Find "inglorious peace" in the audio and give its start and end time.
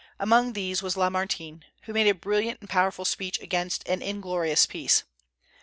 4.01-5.03